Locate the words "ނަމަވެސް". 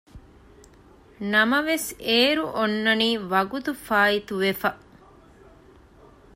1.33-1.89